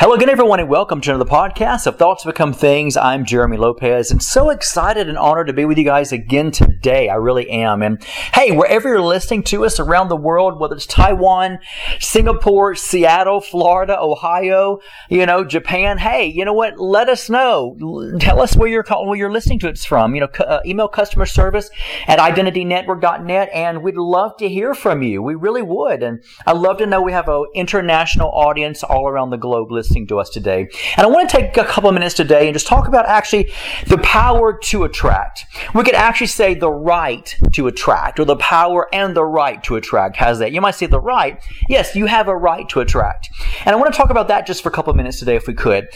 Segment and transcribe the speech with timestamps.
[0.00, 2.96] Hello again, everyone, and welcome to another podcast of Thoughts Become Things.
[2.96, 7.08] I'm Jeremy Lopez, and so excited and honored to be with you guys again today.
[7.08, 7.82] I really am.
[7.82, 8.00] And
[8.32, 11.58] hey, wherever you're listening to us around the world, whether it's Taiwan,
[11.98, 14.78] Singapore, Seattle, Florida, Ohio,
[15.10, 16.78] you know, Japan, hey, you know what?
[16.78, 17.76] Let us know.
[18.20, 20.14] Tell us where you're calling, where you're listening to us from.
[20.14, 21.70] You know, uh, email customer service
[22.06, 25.24] at identitynetwork.net, and we'd love to hear from you.
[25.24, 26.04] We really would.
[26.04, 29.87] And I'd love to know we have an international audience all around the globe listening
[29.88, 30.68] listening to us today.
[30.96, 33.50] And I want to take a couple of minutes today and just talk about actually
[33.86, 35.46] the power to attract.
[35.74, 39.76] We could actually say the right to attract, or the power and the right to
[39.76, 40.52] attract has that.
[40.52, 41.42] You might say the right.
[41.68, 43.30] Yes, you have a right to attract.
[43.64, 45.46] And I want to talk about that just for a couple of minutes today, if
[45.46, 45.88] we could.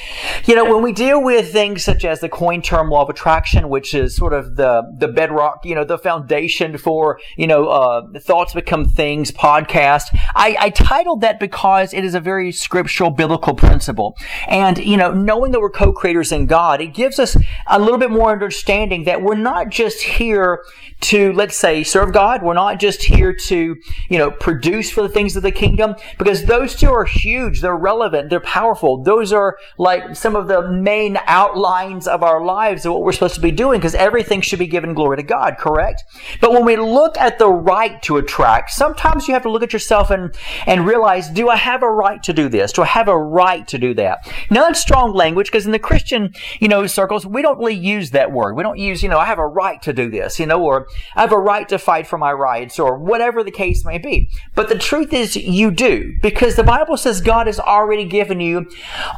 [0.47, 3.69] You know, when we deal with things such as the coin term law of attraction,
[3.69, 8.19] which is sort of the, the bedrock, you know, the foundation for, you know, uh,
[8.21, 10.05] Thoughts Become Things podcast,
[10.35, 14.17] I, I titled that because it is a very scriptural biblical principle principle.
[14.47, 18.11] And, you know, knowing that we're co-creators in God, it gives us a little bit
[18.11, 20.63] more understanding that we're not just here
[21.01, 22.45] to, let's say, serve God.
[22.45, 23.77] We're not just here to,
[24.09, 27.61] you know, produce for the things of the kingdom because those two are huge.
[27.61, 28.31] They're relevant.
[28.31, 29.03] They're powerful.
[29.03, 33.35] Those are like some of the main outlines of our lives of what we're supposed
[33.35, 36.05] to be doing because everything should be given glory to God, correct?
[36.41, 39.73] But when we look at the right to attract, sometimes you have to look at
[39.73, 40.33] yourself and,
[40.67, 42.73] and realize, do I have a right to do this?
[42.73, 44.27] Do I have a right to do that.
[44.51, 48.13] Now that's strong language because in the Christian, you know, circles, we don't really use
[48.13, 48.57] that word.
[48.57, 50.87] We don't use, you know, I have a right to do this, you know, or
[51.17, 54.31] I have a right to fight for my rights or whatever the case may be.
[54.55, 58.71] But the truth is you do because the Bible says God has already given you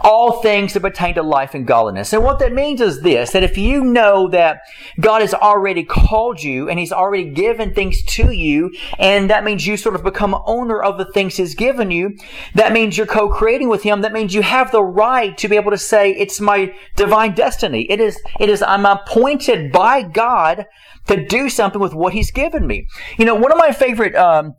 [0.03, 2.12] all things that pertain to life and godliness.
[2.12, 4.62] And what that means is this, that if you know that
[5.00, 9.67] God has already called you and he's already given things to you, and that means
[9.67, 12.17] you sort of become owner of the things he's given you,
[12.55, 14.00] that means you're co-creating with him.
[14.00, 17.91] That means you have the right to be able to say, it's my divine destiny.
[17.91, 20.66] It is, it is, I'm appointed by God
[21.06, 22.87] to do something with what He's given me.
[23.19, 24.55] You know, one of my favorite um,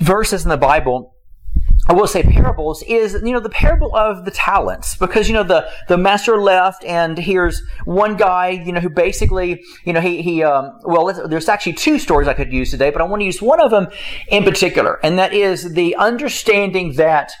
[0.00, 1.14] verses in the Bible
[1.86, 5.42] I will say parables is, you know, the parable of the talents because, you know,
[5.42, 10.22] the, the master left and here's one guy, you know, who basically, you know, he,
[10.22, 13.26] he, um, well, there's actually two stories I could use today, but I want to
[13.26, 13.88] use one of them
[14.28, 14.98] in particular.
[15.02, 17.32] And that is the understanding that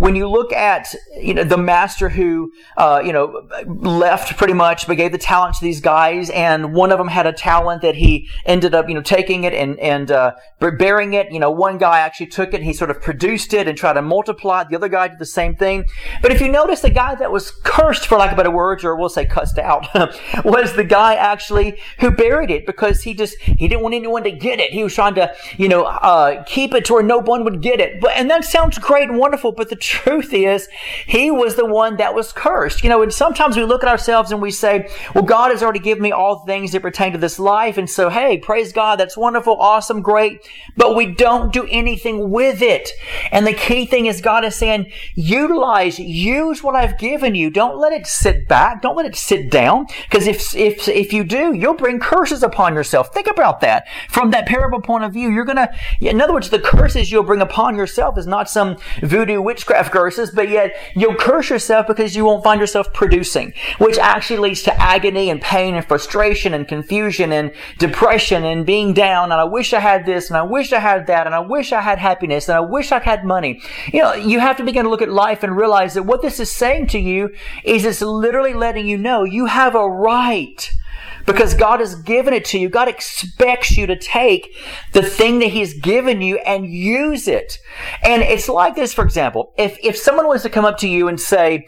[0.00, 4.86] when you look at, you know, the master who, uh, you know, left pretty much,
[4.86, 7.94] but gave the talent to these guys and one of them had a talent that
[7.94, 11.30] he ended up, you know, taking it and, and, uh, bearing it.
[11.30, 14.02] You know, one guy actually took it, he sort of produced it and tried to
[14.02, 14.62] multiply.
[14.62, 14.70] it.
[14.70, 15.84] The other guy did the same thing.
[16.22, 18.96] But if you notice, the guy that was cursed, for lack of better words, or
[18.96, 19.86] we'll say cussed out,
[20.44, 24.32] was the guy actually who buried it because he just he didn't want anyone to
[24.32, 24.70] get it.
[24.70, 27.80] He was trying to you know uh, keep it to where no one would get
[27.80, 28.00] it.
[28.00, 29.52] But and that sounds great and wonderful.
[29.52, 30.68] But the truth is,
[31.06, 32.82] he was the one that was cursed.
[32.82, 35.80] You know, and sometimes we look at ourselves and we say, "Well, God has already
[35.80, 39.16] given me all things that pertain to this life," and so hey, praise God, that's
[39.16, 40.46] wonderful, awesome, great.
[40.76, 42.90] But we don't do anything with it.
[43.32, 47.50] And the key thing is God is saying, utilize, use what I've given you.
[47.50, 48.82] Don't let it sit back.
[48.82, 49.86] Don't let it sit down.
[50.08, 53.12] Because if, if, if you do, you'll bring curses upon yourself.
[53.12, 53.86] Think about that.
[54.08, 57.40] From that parable point of view, you're gonna, in other words, the curses you'll bring
[57.40, 62.24] upon yourself is not some voodoo witchcraft curses, but yet you'll curse yourself because you
[62.24, 67.32] won't find yourself producing, which actually leads to agony and pain and frustration and confusion
[67.32, 69.32] and depression and being down.
[69.32, 71.72] And I wish I had this and I wish I had that and I wish
[71.72, 73.62] I had happiness and I wish I had money.
[73.92, 76.40] You know, you have to begin to look at life and realize that what this
[76.40, 77.30] is saying to you
[77.64, 80.70] is it's literally letting you know you have a right
[81.32, 82.68] because God has given it to you.
[82.68, 84.54] God expects you to take
[84.92, 87.58] the thing that He's given you and use it.
[88.02, 91.08] And it's like this, for example, if, if someone was to come up to you
[91.08, 91.66] and say,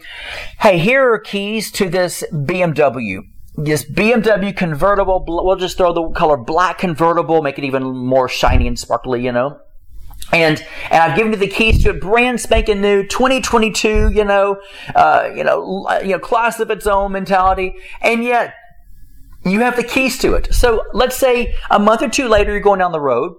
[0.59, 3.21] Hey, here are keys to this BMW
[3.55, 8.67] this BMW convertible, we'll just throw the color black convertible, make it even more shiny
[8.67, 9.59] and sparkly, you know.
[10.31, 14.59] And, and I've given you the keys to a brand spanking new 2022, you know,
[14.95, 17.75] uh, you know, you know, class of its own mentality.
[18.01, 18.55] And yet
[19.45, 20.53] you have the keys to it.
[20.53, 23.35] So let's say a month or two later, you're going down the road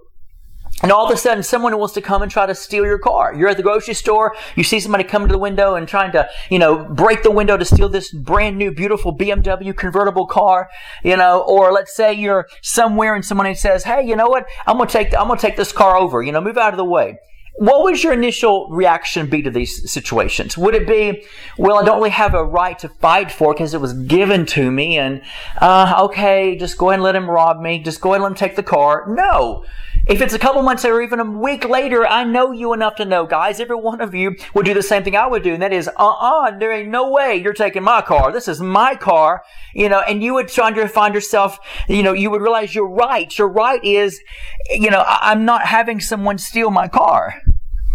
[0.83, 3.33] and all of a sudden, someone wants to come and try to steal your car.
[3.33, 4.35] You're at the grocery store.
[4.55, 7.55] You see somebody coming to the window and trying to, you know, break the window
[7.55, 10.69] to steal this brand new, beautiful BMW convertible car.
[11.01, 14.47] You know, or let's say you're somewhere and someone says, "Hey, you know what?
[14.67, 16.21] I'm gonna take, I'm gonna take this car over.
[16.21, 17.19] You know, move out of the way."
[17.57, 20.57] What would your initial reaction be to these situations?
[20.57, 21.25] Would it be,
[21.57, 24.69] well, I don't really have a right to fight for because it was given to
[24.69, 25.21] me, and
[25.61, 27.79] uh, okay, just go ahead and let him rob me.
[27.79, 29.05] Just go ahead and let him take the car.
[29.07, 29.63] No.
[30.07, 33.05] If it's a couple months or even a week later, I know you enough to
[33.05, 35.63] know, guys, every one of you would do the same thing I would do, and
[35.63, 38.31] that is, uh-uh, there ain't no way you're taking my car.
[38.31, 39.43] This is my car,
[39.73, 41.57] you know, and you would find yourself,
[41.89, 43.35] you know, you would realize your right.
[43.35, 44.21] Your right is,
[44.69, 47.41] you know, I'm not having someone steal my car.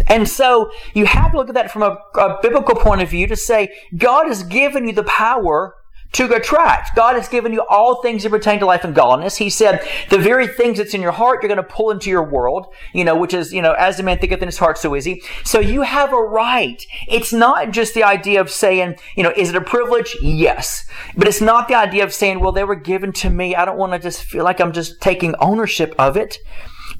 [0.08, 3.28] And so you have to look at that from a, a biblical point of view
[3.28, 5.76] to say, God has given you the power
[6.12, 6.96] to attract.
[6.96, 9.36] God has given you all things that pertain to life and godliness.
[9.36, 12.24] He said, the very things that's in your heart, you're going to pull into your
[12.24, 14.94] world, you know, which is, you know, as a man thinketh in his heart, so
[14.94, 15.22] is he.
[15.44, 16.84] So you have a right.
[17.08, 20.16] It's not just the idea of saying, you know, is it a privilege?
[20.20, 20.84] Yes.
[21.16, 23.54] But it's not the idea of saying, well, they were given to me.
[23.54, 26.38] I don't want to just feel like I'm just taking ownership of it.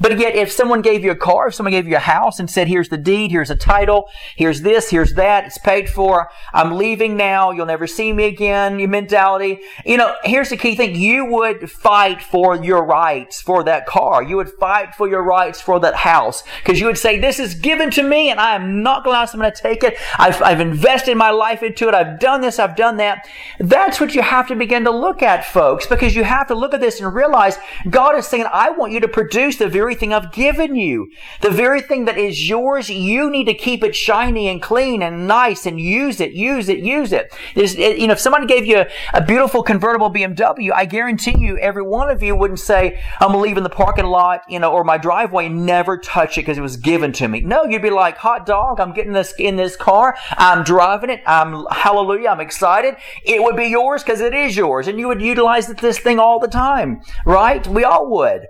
[0.00, 2.50] But yet, if someone gave you a car, if someone gave you a house and
[2.50, 6.76] said, here's the deed, here's a title, here's this, here's that, it's paid for, I'm
[6.76, 9.60] leaving now, you'll never see me again, your mentality.
[9.84, 10.94] You know, here's the key thing.
[10.94, 14.22] You would fight for your rights for that car.
[14.22, 16.42] You would fight for your rights for that house.
[16.62, 19.20] Because you would say, this is given to me and I am not going to
[19.20, 19.98] ask someone to take it.
[20.18, 21.94] I've, I've invested my life into it.
[21.94, 22.58] I've done this.
[22.58, 23.28] I've done that.
[23.58, 26.72] That's what you have to begin to look at, folks, because you have to look
[26.72, 27.58] at this and realize
[27.88, 31.10] God is saying, I want you to produce the very very thing I've given you.
[31.40, 35.26] The very thing that is yours, you need to keep it shiny and clean and
[35.26, 37.34] nice and use it, use it, use it.
[37.56, 41.34] it eh, you know, if somebody gave you a, a, beautiful convertible BMW, I guarantee
[41.36, 44.84] you every one of you wouldn't say, I'm leaving the parking lot, you know, or
[44.84, 47.40] my driveway, never touch it because it was given to me.
[47.40, 50.16] No, you'd be like, hot dog, I'm getting this in this car.
[50.38, 51.20] I'm driving it.
[51.26, 52.94] I'm, hallelujah, I'm excited.
[53.24, 54.86] It would be yours because it is yours.
[54.86, 57.66] And you would utilize this thing all the time, right?
[57.66, 58.46] We all would.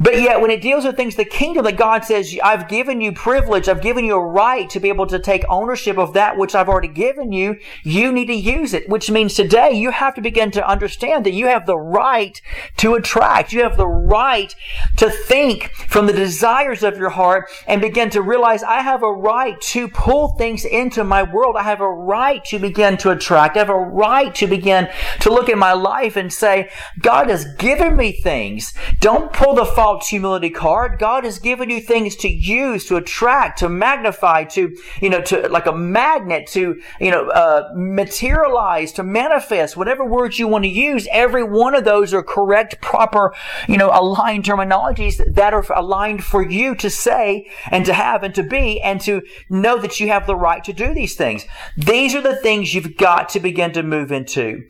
[0.00, 3.02] But yet when it deals those are things the kingdom that God says, I've given
[3.02, 6.38] you privilege, I've given you a right to be able to take ownership of that
[6.38, 7.58] which I've already given you.
[7.82, 11.34] You need to use it, which means today you have to begin to understand that
[11.34, 12.40] you have the right
[12.78, 13.52] to attract.
[13.52, 14.54] You have the right
[14.96, 19.12] to think from the desires of your heart and begin to realize I have a
[19.12, 21.56] right to pull things into my world.
[21.58, 23.56] I have a right to begin to attract.
[23.56, 24.88] I have a right to begin
[25.20, 28.72] to look at my life and say, God has given me things.
[28.98, 30.98] Don't pull the false humility card.
[30.98, 35.48] God has given you things to use, to attract, to magnify, to, you know, to
[35.48, 40.68] like a magnet, to, you know, uh, materialize, to manifest, whatever words you want to
[40.68, 41.08] use.
[41.12, 43.34] Every one of those are correct, proper,
[43.68, 48.34] you know, aligned terminologies that are aligned for you to say and to have and
[48.34, 51.46] to be and to know that you have the right to do these things.
[51.74, 54.68] These are the things you've got to begin to move into.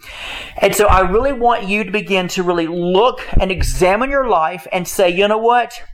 [0.58, 4.68] And so I really want you to begin to really look and examine your life
[4.70, 5.79] and say, you know what?
[5.80, 5.89] future.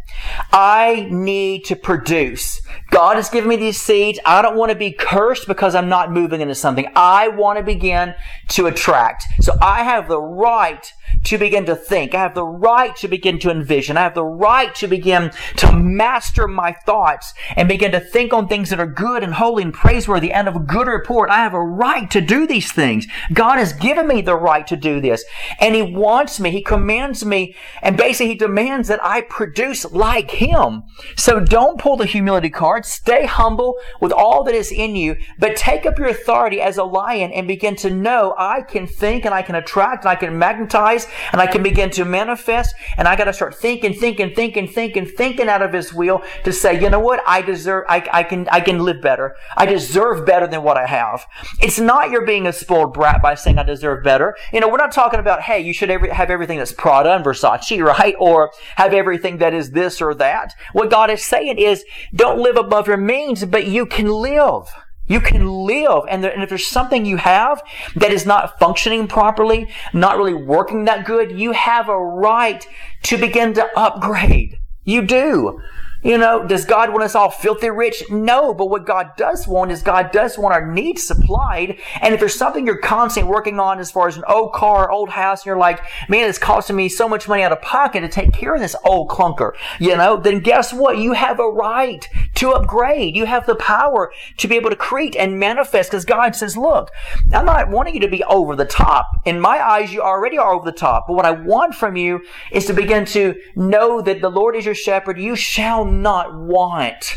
[0.52, 2.62] I need to produce.
[2.90, 4.18] God has given me these seeds.
[4.24, 6.86] I don't want to be cursed because I'm not moving into something.
[6.94, 8.14] I want to begin
[8.48, 9.24] to attract.
[9.40, 10.92] So I have the right
[11.24, 12.14] to begin to think.
[12.14, 13.96] I have the right to begin to envision.
[13.96, 18.46] I have the right to begin to master my thoughts and begin to think on
[18.46, 21.30] things that are good and holy and praiseworthy and of good report.
[21.30, 23.06] I have a right to do these things.
[23.32, 25.24] God has given me the right to do this.
[25.60, 30.30] And He wants me, He commands me, and basically He demands that I produce like
[30.30, 30.82] Him.
[31.16, 32.84] So don't pull the humility card.
[32.84, 36.84] Stay humble with all that is in you, but take up your authority as a
[36.84, 40.38] lion and begin to know I can think and I can attract and I can
[40.38, 44.68] magnetize and I can begin to manifest and I got to start thinking, thinking, thinking,
[44.68, 47.20] thinking, thinking out of his wheel to say, you know what?
[47.26, 49.36] I deserve, I, I can, I can live better.
[49.56, 51.26] I deserve better than what I have.
[51.60, 54.36] It's not you're being a spoiled brat by saying I deserve better.
[54.52, 57.24] You know, we're not talking about, hey, you should every, have everything that's Prada and
[57.24, 58.14] Versace, right?
[58.18, 60.54] Or have everything that is this or that.
[60.72, 64.68] What God is saying is, don't live above your means, but you can live.
[65.08, 67.62] You can live, and, there, and, if there's something you have
[67.94, 72.66] that is not functioning properly, not really working that good, you have a right
[73.04, 74.58] to begin to upgrade.
[74.82, 75.60] You do.
[76.06, 78.04] You know, does God want us all filthy rich?
[78.10, 81.80] No, but what God does want is God does want our needs supplied.
[82.00, 85.08] And if there's something you're constantly working on as far as an old car, old
[85.08, 88.08] house, and you're like, man, it's costing me so much money out of pocket to
[88.08, 90.98] take care of this old clunker, you know, then guess what?
[90.98, 93.16] You have a right to upgrade.
[93.16, 96.92] You have the power to be able to create and manifest because God says, look,
[97.32, 99.08] I'm not wanting you to be over the top.
[99.24, 101.08] In my eyes, you already are over the top.
[101.08, 102.20] But what I want from you
[102.52, 105.18] is to begin to know that the Lord is your shepherd.
[105.18, 107.14] You shall not want.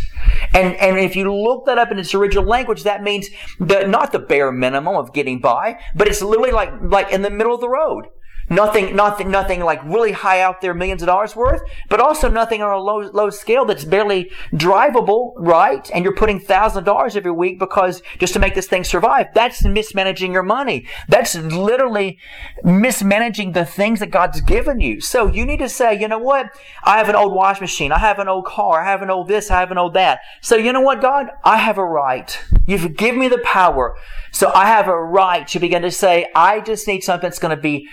[0.53, 4.11] And, and if you look that up in its original language, that means the, not
[4.11, 7.61] the bare minimum of getting by, but it's literally like, like in the middle of
[7.61, 8.05] the road.
[8.49, 12.61] Nothing, nothing, nothing like really high out there, millions of dollars worth, but also nothing
[12.61, 15.89] on a low, low scale that's barely drivable, right?
[15.93, 19.27] And you're putting thousands of dollars every week because just to make this thing survive.
[19.33, 20.87] That's mismanaging your money.
[21.07, 22.17] That's literally
[22.63, 24.99] mismanaging the things that God's given you.
[24.99, 26.47] So you need to say, you know what?
[26.83, 27.91] I have an old wash machine.
[27.91, 28.81] I have an old car.
[28.81, 29.51] I have an old this.
[29.51, 30.21] I have an old that.
[30.41, 31.27] So you know what, God?
[31.43, 32.39] I have a right.
[32.65, 33.95] You've given me the power.
[34.31, 37.55] So I have a right to begin to say, I just need something that's going
[37.55, 37.87] to be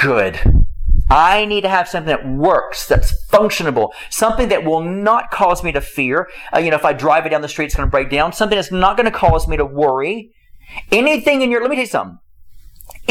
[0.00, 0.40] good.
[1.10, 5.72] I need to have something that works, that's functionable, something that will not cause me
[5.72, 6.28] to fear.
[6.54, 8.32] Uh, you know, if I drive it down the street, it's going to break down.
[8.32, 10.32] Something that's not going to cause me to worry.
[10.92, 12.18] Anything in your, let me tell you something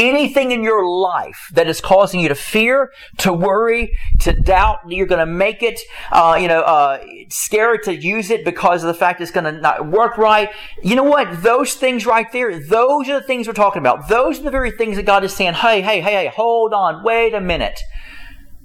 [0.00, 5.06] anything in your life that is causing you to fear, to worry, to doubt you're
[5.06, 5.78] going to make it,
[6.10, 9.52] uh, you know, uh, scared to use it because of the fact it's going to
[9.52, 10.50] not work right.
[10.82, 11.42] You know what?
[11.42, 14.08] Those things right there, those are the things we're talking about.
[14.08, 17.04] Those are the very things that God is saying, hey, hey, hey, hey, hold on,
[17.04, 17.80] wait a minute.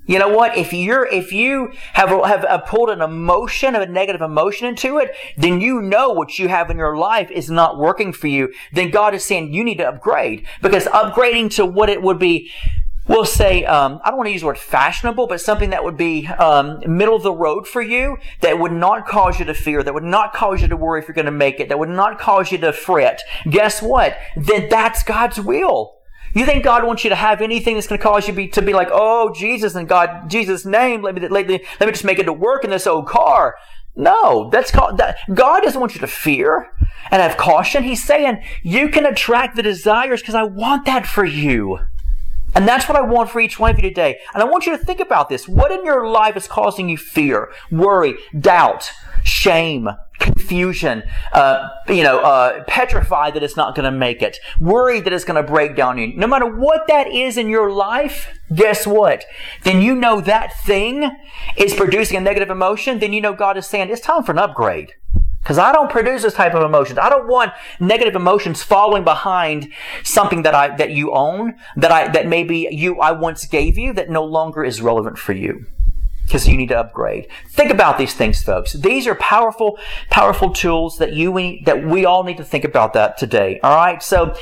[0.06, 0.58] You know what?
[0.58, 5.62] If you're, if you have, have, pulled an emotion, a negative emotion into it, then
[5.62, 8.54] you know what you have in your life is not working for you.
[8.72, 12.52] Then God is saying you need to upgrade because upgrading to what it would be,
[13.08, 15.98] we'll say, um, I don't want to use the word fashionable, but something that would
[15.98, 19.82] be um, middle of the road for you, that would not cause you to fear,
[19.82, 21.90] that would not cause you to worry if you're going to make it, that would
[21.90, 23.22] not cause you to fret.
[23.50, 24.18] Guess what?
[24.36, 25.96] Then that's God's will.
[26.36, 28.62] You think God wants you to have anything that's going to cause you be, to
[28.62, 32.04] be like, oh, Jesus and God, Jesus' name, let me, let, me, let me just
[32.04, 33.56] make it to work in this old car.
[33.96, 36.70] No, that's called, that, God doesn't want you to fear
[37.10, 37.84] and have caution.
[37.84, 41.80] He's saying you can attract the desires because I want that for you.
[42.54, 44.20] And that's what I want for each one of you today.
[44.34, 45.48] And I want you to think about this.
[45.48, 48.92] What in your life is causing you fear, worry, doubt,
[49.24, 49.89] shame,
[50.46, 55.14] confusion, uh, you know, uh, petrified that it's not going to make it, worried that
[55.14, 56.16] it's going to break down you.
[56.16, 59.25] No matter what that is in your life, guess what?
[59.64, 61.10] Then you know that thing
[61.58, 63.00] is producing a negative emotion.
[63.00, 64.94] Then you know God is saying it's time for an upgrade.
[65.42, 66.98] Because I don't produce this type of emotions.
[66.98, 69.72] I don't want negative emotions following behind
[70.04, 73.94] something that I that you own, that I that maybe you I once gave you
[73.94, 75.68] that no longer is relevant for you
[76.25, 77.27] because you need to upgrade.
[77.50, 78.74] Think about these things, folks.
[78.74, 79.77] These are powerful,
[80.10, 83.60] powerful tools that you that we all need to think about that today.
[83.62, 84.01] All right.
[84.01, 84.36] So,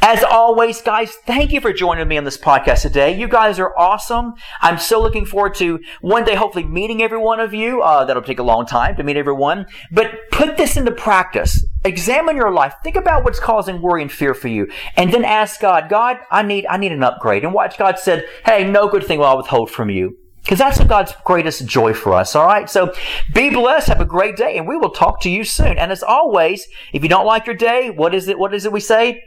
[0.00, 3.18] as always, guys, thank you for joining me on this podcast today.
[3.18, 4.34] You guys are awesome.
[4.60, 7.82] I'm so looking forward to one day, hopefully, meeting every one of you.
[7.82, 11.64] Uh, that'll take a long time to meet everyone, but put this into practice.
[11.84, 12.74] Examine your life.
[12.82, 16.42] Think about what's causing worry and fear for you, and then ask God, God, I
[16.42, 17.44] need, I need an upgrade.
[17.44, 20.16] And watch God said, Hey, no good thing will I withhold from you.
[20.44, 22.68] Because that's God's greatest joy for us, all right?
[22.68, 22.92] So
[23.32, 25.78] be blessed, have a great day, and we will talk to you soon.
[25.78, 28.72] And as always, if you don't like your day, what is it, what is it
[28.72, 29.24] we say?